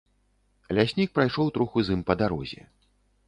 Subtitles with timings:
[0.77, 2.61] Ляснік прайшоў троху з ім па дарозе.